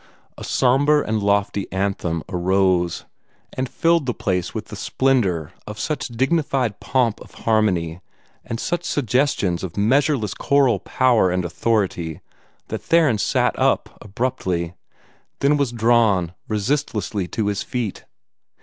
A 0.35 0.43
sombre 0.43 1.03
and 1.05 1.21
lofty 1.21 1.71
anthem 1.71 2.23
arose, 2.27 3.05
and 3.53 3.69
filled 3.69 4.07
the 4.07 4.15
place 4.15 4.51
with 4.51 4.69
the 4.69 4.75
splendor 4.75 5.51
of 5.67 5.77
such 5.79 6.07
dignified 6.07 6.79
pomp 6.79 7.21
of 7.21 7.35
harmony 7.45 7.99
and 8.43 8.59
such 8.59 8.83
suggestions 8.83 9.63
of 9.63 9.77
measureless 9.77 10.33
choral 10.33 10.79
power 10.79 11.29
and 11.29 11.45
authority 11.45 12.19
that 12.69 12.81
Theron 12.81 13.19
sat 13.19 13.53
abruptly 13.59 14.69
up, 14.69 14.75
then 15.39 15.55
was 15.55 15.71
drawn 15.71 16.33
resistlessly 16.47 17.27
to 17.27 17.45
his 17.45 17.61
feet. 17.61 18.05